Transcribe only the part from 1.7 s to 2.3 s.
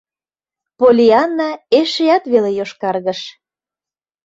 эшеат